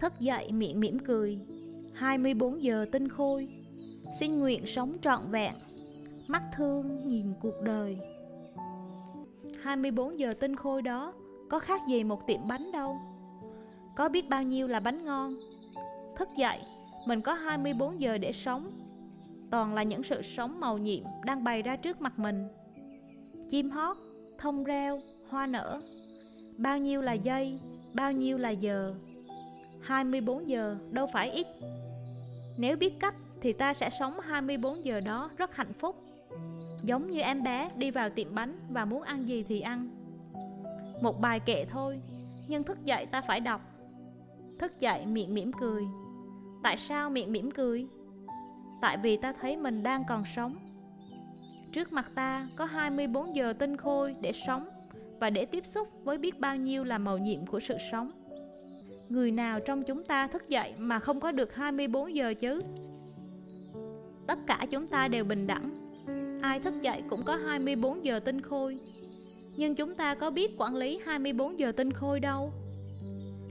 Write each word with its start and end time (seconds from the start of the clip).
Thức 0.00 0.20
dậy 0.20 0.52
miệng 0.52 0.80
mỉm 0.80 0.98
cười. 0.98 1.38
24 1.94 2.62
giờ 2.62 2.86
tinh 2.92 3.08
khôi 3.08 3.48
Xin 4.20 4.40
nguyện 4.40 4.66
sống 4.66 4.96
trọn 5.02 5.30
vẹn 5.30 5.54
Mắt 6.28 6.42
thương 6.56 7.08
nhìn 7.08 7.32
cuộc 7.40 7.62
đời. 7.62 7.98
24 9.62 10.18
giờ 10.18 10.32
tinh 10.40 10.56
khôi 10.56 10.82
đó 10.82 11.12
Có 11.50 11.58
khác 11.58 11.80
gì 11.88 12.04
một 12.04 12.26
tiệm 12.26 12.48
bánh 12.48 12.72
đâu. 12.72 12.98
Có 13.96 14.08
biết 14.08 14.28
bao 14.28 14.42
nhiêu 14.42 14.68
là 14.68 14.80
bánh 14.80 15.04
ngon. 15.04 15.32
Thức 16.18 16.28
dậy 16.38 16.58
Mình 17.06 17.20
có 17.20 17.34
24 17.34 18.00
giờ 18.00 18.18
để 18.18 18.32
sống. 18.32 18.70
Toàn 19.50 19.74
là 19.74 19.82
những 19.82 20.02
sự 20.02 20.22
sống 20.22 20.60
màu 20.60 20.78
nhiệm 20.78 21.04
Đang 21.24 21.44
bày 21.44 21.62
ra 21.62 21.76
trước 21.76 22.00
mặt 22.00 22.18
mình. 22.18 22.48
Chim 23.50 23.70
hót, 23.70 23.96
thông 24.38 24.64
reo, 24.64 25.00
hoa 25.28 25.46
nở. 25.46 25.80
Bao 26.58 26.78
nhiêu 26.78 27.02
là 27.02 27.12
giây, 27.12 27.58
bao 27.94 28.12
nhiêu 28.12 28.38
là 28.38 28.50
giờ. 28.50 28.94
24 29.82 30.48
giờ, 30.48 30.76
đâu 30.90 31.06
phải 31.12 31.30
ít. 31.30 31.46
Nếu 32.56 32.76
biết 32.76 33.00
cách 33.00 33.14
thì 33.40 33.52
ta 33.52 33.74
sẽ 33.74 33.90
sống 33.90 34.12
24 34.22 34.84
giờ 34.84 35.00
đó 35.00 35.30
rất 35.38 35.56
hạnh 35.56 35.72
phúc. 35.72 35.96
Giống 36.82 37.10
như 37.10 37.20
em 37.20 37.42
bé 37.42 37.70
đi 37.76 37.90
vào 37.90 38.10
tiệm 38.10 38.34
bánh 38.34 38.58
và 38.70 38.84
muốn 38.84 39.02
ăn 39.02 39.28
gì 39.28 39.44
thì 39.48 39.60
ăn. 39.60 39.88
Một 41.02 41.20
bài 41.20 41.40
kệ 41.40 41.64
thôi, 41.70 42.00
Nhưng 42.48 42.62
thức 42.62 42.78
dậy 42.84 43.06
ta 43.06 43.22
phải 43.26 43.40
đọc. 43.40 43.60
Thức 44.58 44.80
dậy 44.80 45.06
miệng 45.06 45.34
mỉm 45.34 45.52
cười. 45.60 45.82
Tại 46.62 46.76
sao 46.76 47.10
miệng 47.10 47.32
mỉm 47.32 47.50
cười? 47.50 47.86
Tại 48.80 48.96
vì 48.96 49.16
ta 49.16 49.32
thấy 49.40 49.56
mình 49.56 49.82
đang 49.82 50.04
còn 50.08 50.24
sống. 50.36 50.56
Trước 51.72 51.92
mặt 51.92 52.10
ta 52.14 52.46
có 52.56 52.64
24 52.64 53.36
giờ 53.36 53.52
tinh 53.58 53.76
khôi 53.76 54.14
để 54.20 54.32
sống 54.32 54.68
Và 55.20 55.30
để 55.30 55.44
tiếp 55.44 55.66
xúc 55.66 55.88
với 56.04 56.18
biết 56.18 56.40
bao 56.40 56.56
nhiêu 56.56 56.84
là 56.84 56.98
màu 56.98 57.18
nhiệm 57.18 57.46
của 57.46 57.60
sự 57.60 57.76
sống. 57.90 58.19
Người 59.10 59.30
nào 59.30 59.60
trong 59.60 59.84
chúng 59.84 60.04
ta 60.04 60.26
thức 60.26 60.48
dậy 60.48 60.74
mà 60.78 60.98
không 60.98 61.20
có 61.20 61.32
được 61.32 61.54
24 61.54 62.14
giờ 62.14 62.34
chứ? 62.34 62.62
Tất 64.26 64.38
cả 64.46 64.66
chúng 64.70 64.86
ta 64.86 65.08
đều 65.08 65.24
bình 65.24 65.46
đẳng 65.46 65.70
Ai 66.42 66.60
thức 66.60 66.74
dậy 66.82 67.02
cũng 67.10 67.22
có 67.24 67.36
24 67.36 68.04
giờ 68.04 68.20
tinh 68.20 68.40
khôi 68.40 68.78
Nhưng 69.56 69.74
chúng 69.74 69.94
ta 69.94 70.14
có 70.14 70.30
biết 70.30 70.50
quản 70.58 70.76
lý 70.76 71.00
24 71.04 71.58
giờ 71.58 71.72
tinh 71.72 71.92
khôi 71.92 72.20
đâu 72.20 72.52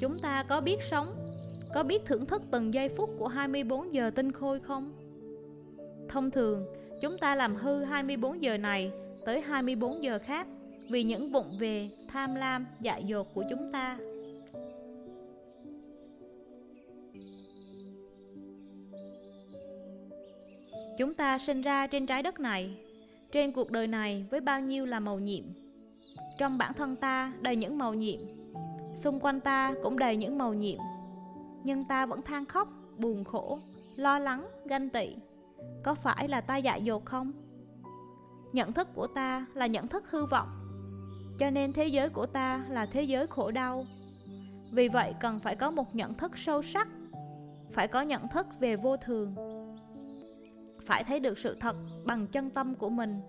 Chúng 0.00 0.20
ta 0.22 0.44
có 0.48 0.60
biết 0.60 0.76
sống 0.90 1.12
Có 1.74 1.82
biết 1.82 2.02
thưởng 2.04 2.26
thức 2.26 2.42
từng 2.50 2.74
giây 2.74 2.88
phút 2.88 3.10
của 3.18 3.28
24 3.28 3.94
giờ 3.94 4.10
tinh 4.10 4.32
khôi 4.32 4.60
không? 4.60 4.92
Thông 6.08 6.30
thường, 6.30 6.66
chúng 7.02 7.18
ta 7.18 7.34
làm 7.34 7.56
hư 7.56 7.84
24 7.84 8.42
giờ 8.42 8.58
này 8.58 8.90
tới 9.26 9.40
24 9.40 10.02
giờ 10.02 10.18
khác 10.18 10.46
Vì 10.90 11.04
những 11.04 11.30
vụng 11.30 11.58
về, 11.58 11.88
tham 12.08 12.34
lam, 12.34 12.66
dại 12.80 13.04
dột 13.04 13.34
của 13.34 13.44
chúng 13.50 13.72
ta 13.72 13.98
Chúng 21.00 21.14
ta 21.14 21.38
sinh 21.38 21.60
ra 21.60 21.86
trên 21.86 22.06
trái 22.06 22.22
đất 22.22 22.40
này. 22.40 22.76
Trên 23.32 23.52
cuộc 23.52 23.70
đời 23.70 23.86
này 23.86 24.26
với 24.30 24.40
bao 24.40 24.60
nhiêu 24.60 24.86
là 24.86 25.00
màu 25.00 25.18
nhiệm? 25.18 25.42
Trong 26.38 26.58
bản 26.58 26.72
thân 26.72 26.96
ta 26.96 27.32
đầy 27.40 27.56
những 27.56 27.78
màu 27.78 27.94
nhiệm. 27.94 28.20
Xung 28.94 29.20
quanh 29.20 29.40
ta 29.40 29.74
cũng 29.82 29.98
đầy 29.98 30.16
những 30.16 30.38
màu 30.38 30.54
nhiệm. 30.54 30.78
Nhưng 31.64 31.84
ta 31.84 32.06
vẫn 32.06 32.22
than 32.22 32.46
khóc, 32.46 32.68
buồn 33.02 33.24
khổ, 33.24 33.58
lo 33.96 34.18
lắng, 34.18 34.48
ganh 34.64 34.90
tị. 34.90 35.16
Có 35.82 35.94
phải 35.94 36.28
là 36.28 36.40
ta 36.40 36.56
dại 36.56 36.82
dột 36.82 37.04
không? 37.04 37.32
Nhận 38.52 38.72
thức 38.72 38.88
của 38.94 39.06
ta 39.06 39.46
là 39.54 39.66
nhận 39.66 39.88
thức 39.88 40.04
hư 40.10 40.26
vọng. 40.26 40.48
Cho 41.38 41.50
nên 41.50 41.72
thế 41.72 41.86
giới 41.86 42.08
của 42.08 42.26
ta 42.26 42.64
là 42.70 42.86
thế 42.86 43.02
giới 43.02 43.26
khổ 43.26 43.50
đau. 43.50 43.86
Vì 44.72 44.88
vậy 44.88 45.14
cần 45.20 45.38
phải 45.38 45.56
có 45.56 45.70
một 45.70 45.94
nhận 45.94 46.14
thức 46.14 46.38
sâu 46.38 46.62
sắc. 46.62 46.88
Phải 47.72 47.88
có 47.88 48.02
nhận 48.02 48.28
thức 48.28 48.46
về 48.60 48.76
vô 48.76 48.96
thường 48.96 49.59
phải 50.82 51.04
thấy 51.04 51.20
được 51.20 51.38
sự 51.38 51.56
thật 51.60 51.76
bằng 52.06 52.26
chân 52.26 52.50
tâm 52.50 52.74
của 52.74 52.90
mình, 52.90 53.20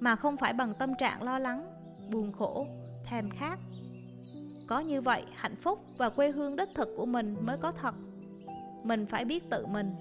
mà 0.00 0.16
không 0.16 0.36
phải 0.36 0.52
bằng 0.52 0.74
tâm 0.78 0.94
trạng 0.98 1.22
lo 1.22 1.38
lắng, 1.38 1.66
buồn 2.10 2.32
khổ, 2.32 2.66
thèm 3.06 3.28
khát. 3.30 3.58
Có 4.66 4.80
như 4.80 5.00
vậy, 5.00 5.22
hạnh 5.34 5.56
phúc 5.56 5.78
và 5.98 6.08
quê 6.08 6.30
hương 6.30 6.56
đích 6.56 6.68
thực 6.74 6.88
của 6.96 7.06
mình 7.06 7.36
mới 7.40 7.58
có 7.58 7.72
thật. 7.72 7.94
Mình 8.84 9.06
phải 9.06 9.24
biết 9.24 9.50
tự 9.50 9.66
mình. 9.66 9.92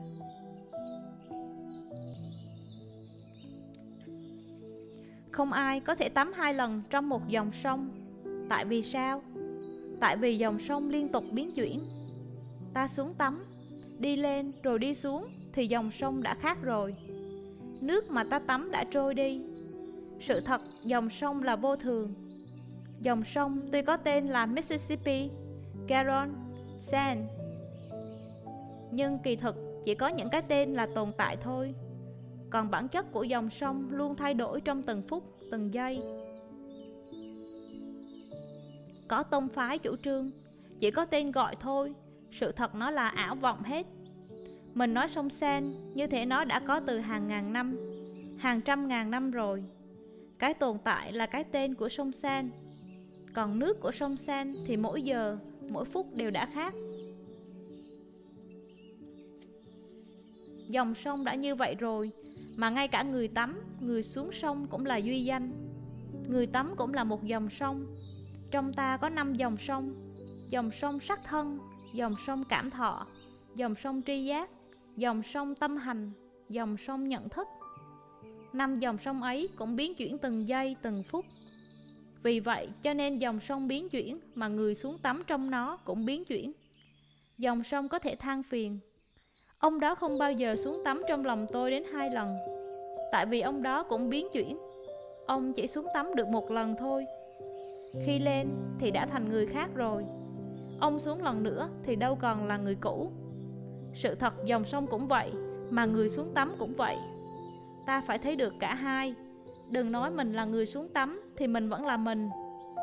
Không 5.31 5.51
ai 5.51 5.79
có 5.79 5.95
thể 5.95 6.09
tắm 6.09 6.33
hai 6.35 6.53
lần 6.53 6.81
trong 6.89 7.09
một 7.09 7.27
dòng 7.27 7.51
sông. 7.51 7.89
Tại 8.49 8.65
vì 8.65 8.83
sao? 8.83 9.21
Tại 9.99 10.17
vì 10.17 10.37
dòng 10.37 10.59
sông 10.59 10.89
liên 10.89 11.07
tục 11.11 11.23
biến 11.31 11.51
chuyển. 11.51 11.79
Ta 12.73 12.87
xuống 12.87 13.13
tắm 13.17 13.43
đi 13.99 14.15
lên 14.15 14.51
rồi 14.63 14.79
đi 14.79 14.93
xuống 14.93 15.27
thì 15.53 15.67
dòng 15.67 15.91
sông 15.91 16.23
đã 16.23 16.35
khác 16.35 16.57
rồi. 16.61 16.95
Nước 17.81 18.11
mà 18.11 18.23
ta 18.23 18.39
tắm 18.39 18.71
đã 18.71 18.83
trôi 18.91 19.13
đi. 19.13 19.41
Sự 20.19 20.39
thật 20.39 20.61
dòng 20.83 21.09
sông 21.09 21.43
là 21.43 21.55
vô 21.55 21.75
thường. 21.75 22.13
Dòng 23.01 23.23
sông 23.23 23.69
tuy 23.71 23.81
có 23.81 23.97
tên 23.97 24.27
là 24.27 24.45
Mississippi, 24.45 25.29
garon 25.88 26.29
Seine 26.79 27.21
Nhưng 28.91 29.19
kỳ 29.23 29.35
thực 29.35 29.55
chỉ 29.85 29.95
có 29.95 30.07
những 30.07 30.29
cái 30.29 30.41
tên 30.41 30.73
là 30.73 30.88
tồn 30.95 31.11
tại 31.17 31.38
thôi. 31.41 31.73
Còn 32.49 32.71
bản 32.71 32.88
chất 32.88 33.11
của 33.11 33.23
dòng 33.23 33.49
sông 33.49 33.89
luôn 33.91 34.15
thay 34.15 34.33
đổi 34.33 34.61
trong 34.61 34.83
từng 34.83 35.01
phút, 35.01 35.23
từng 35.51 35.73
giây. 35.73 36.01
Có 39.07 39.23
tông 39.23 39.49
phái 39.49 39.79
chủ 39.79 39.95
trương 39.95 40.31
Chỉ 40.79 40.91
có 40.91 41.05
tên 41.05 41.31
gọi 41.31 41.55
thôi 41.59 41.93
sự 42.31 42.51
thật 42.51 42.75
nó 42.75 42.91
là 42.91 43.07
ảo 43.07 43.35
vọng 43.35 43.63
hết 43.63 43.85
mình 44.79 44.94
nói 44.94 45.07
sông 45.07 45.29
Sen 45.29 45.63
như 45.94 46.07
thể 46.07 46.25
nó 46.25 46.44
đã 46.44 46.59
có 46.59 46.79
từ 46.79 47.00
hàng 47.00 47.28
ngàn 47.28 47.53
năm, 47.53 47.78
hàng 48.38 48.62
trăm 48.62 48.88
ngàn 48.88 49.12
năm 49.12 49.31
rồi. 49.31 49.63
Cái 50.39 50.53
tồn 50.53 50.78
tại 50.84 51.13
là 51.13 51.25
cái 51.25 51.44
tên 51.44 51.75
của 51.75 51.89
sông 51.89 52.12
Sen. 52.12 52.51
Còn 53.34 53.59
nước 53.59 53.78
của 53.81 53.91
sông 53.91 54.18
Sen 54.18 54.56
thì 54.68 54.78
mỗi 54.78 55.01
giờ, 55.01 55.38
mỗi 55.69 55.85
phút 55.85 56.06
đều 56.16 56.31
đã 56.31 56.45
khác. 56.45 56.73
Dòng 60.69 60.95
sông 60.95 61.23
đã 61.23 61.35
như 61.35 61.56
vậy 61.56 61.75
rồi, 61.79 62.12
mà 62.56 62.69
ngay 62.69 62.88
cả 62.88 63.03
người 63.03 63.28
tắm, 63.28 63.62
người 63.81 64.03
xuống 64.03 64.31
sông 64.31 64.68
cũng 64.68 64.85
là 64.85 64.97
duy 64.97 65.25
danh. 65.25 65.51
Người 66.28 66.47
tắm 66.47 66.73
cũng 66.78 66.94
là 66.94 67.03
một 67.03 67.23
dòng 67.23 67.50
sông. 67.50 67.85
Trong 68.51 68.73
ta 68.73 68.97
có 68.97 69.09
năm 69.09 69.34
dòng 69.34 69.57
sông, 69.57 69.89
dòng 70.50 70.69
sông 70.72 71.00
sắc 71.00 71.19
thân, 71.25 71.59
dòng 71.94 72.16
sông 72.27 72.44
cảm 72.50 72.69
thọ, 72.69 73.07
dòng 73.55 73.75
sông 73.75 74.01
tri 74.05 74.25
giác, 74.25 74.50
dòng 74.95 75.23
sông 75.23 75.55
tâm 75.55 75.77
hành, 75.77 76.11
dòng 76.50 76.77
sông 76.77 77.07
nhận 77.07 77.29
thức. 77.29 77.47
Năm 78.53 78.79
dòng 78.79 78.97
sông 78.97 79.22
ấy 79.22 79.50
cũng 79.57 79.75
biến 79.75 79.95
chuyển 79.95 80.17
từng 80.17 80.47
giây, 80.47 80.75
từng 80.81 81.03
phút. 81.03 81.25
Vì 82.23 82.39
vậy 82.39 82.69
cho 82.83 82.94
nên 82.94 83.16
dòng 83.16 83.39
sông 83.39 83.67
biến 83.67 83.89
chuyển 83.89 84.19
mà 84.35 84.47
người 84.47 84.75
xuống 84.75 84.97
tắm 84.97 85.23
trong 85.27 85.51
nó 85.51 85.77
cũng 85.77 86.05
biến 86.05 86.25
chuyển. 86.25 86.51
Dòng 87.38 87.63
sông 87.63 87.89
có 87.89 88.00
thể 88.00 88.16
than 88.16 88.44
phiền. 88.44 88.79
Ông 89.59 89.79
đó 89.79 89.95
không 89.95 90.17
bao 90.17 90.31
giờ 90.31 90.56
xuống 90.56 90.81
tắm 90.85 91.01
trong 91.07 91.25
lòng 91.25 91.45
tôi 91.51 91.71
đến 91.71 91.83
hai 91.94 92.09
lần. 92.09 92.38
Tại 93.11 93.25
vì 93.25 93.41
ông 93.41 93.63
đó 93.63 93.83
cũng 93.83 94.09
biến 94.09 94.27
chuyển. 94.33 94.57
Ông 95.27 95.53
chỉ 95.53 95.67
xuống 95.67 95.85
tắm 95.94 96.07
được 96.16 96.27
một 96.27 96.51
lần 96.51 96.73
thôi. 96.79 97.06
Khi 98.06 98.19
lên 98.19 98.47
thì 98.79 98.91
đã 98.91 99.06
thành 99.06 99.29
người 99.29 99.47
khác 99.47 99.69
rồi. 99.75 100.06
Ông 100.79 101.00
xuống 101.00 101.23
lần 101.23 101.44
nữa 101.44 101.69
thì 101.84 101.95
đâu 101.95 102.17
còn 102.22 102.47
là 102.47 102.57
người 102.57 102.75
cũ. 102.75 103.12
Sự 103.94 104.16
thật 104.16 104.34
dòng 104.45 104.66
sông 104.66 104.88
cũng 104.88 105.07
vậy, 105.07 105.31
Mà 105.69 105.85
người 105.85 106.09
xuống 106.09 106.34
tắm 106.34 106.56
cũng 106.59 106.73
vậy. 106.78 106.97
Ta 107.85 108.01
phải 108.07 108.17
thấy 108.17 108.35
được 108.35 108.53
cả 108.59 108.73
hai. 108.73 109.15
Đừng 109.71 109.92
nói 109.92 110.12
mình 110.12 110.33
là 110.33 110.45
người 110.45 110.65
xuống 110.65 110.89
tắm 110.94 111.21
Thì 111.38 111.48
mình 111.48 111.69
vẫn 111.69 111.86
là 111.86 111.98
mình. 111.98 112.27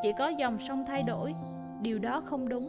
Chỉ 0.03 0.12
có 0.19 0.29
dòng 0.29 0.59
sông 0.69 0.85
thay 0.88 1.03
đổi, 1.03 1.35
Điều 1.82 1.99
đó 1.99 2.23
không 2.25 2.49
đúng. 2.49 2.69